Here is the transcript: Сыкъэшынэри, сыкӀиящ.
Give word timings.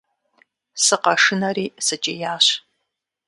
Сыкъэшынэри, 0.83 1.65
сыкӀиящ. 1.85 2.47